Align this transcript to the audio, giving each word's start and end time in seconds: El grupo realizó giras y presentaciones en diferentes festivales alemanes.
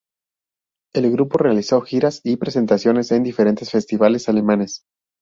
El 0.95 1.11
grupo 1.11 1.37
realizó 1.37 1.79
giras 1.81 2.21
y 2.23 2.37
presentaciones 2.37 3.11
en 3.11 3.21
diferentes 3.21 3.69
festivales 3.69 4.29
alemanes. 4.29 4.81